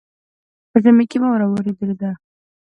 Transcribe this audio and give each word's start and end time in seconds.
په 0.69 0.77
ژمي 0.83 1.05
کې 1.09 1.17
واوره 1.21 1.45
اوریدلې 1.47 1.95
ده. 2.01 2.11